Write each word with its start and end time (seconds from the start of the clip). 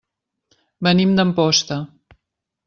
Venim 0.87 1.13
d'Amposta. 1.19 1.79